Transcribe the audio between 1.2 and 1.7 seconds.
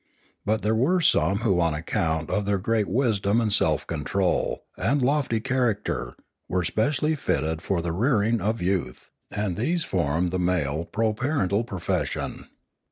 who